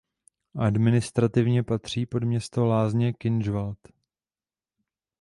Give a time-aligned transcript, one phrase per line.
[0.59, 3.79] Administrativně patří pod město Lázně Kynžvart.